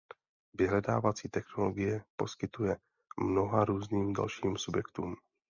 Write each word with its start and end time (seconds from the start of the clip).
Vyhledávací 0.53 1.29
technologii 1.29 2.01
poskytuje 2.15 2.77
mnoha 3.19 3.65
různým 3.65 4.13
dalším 4.13 4.57
subjektům. 4.57 5.15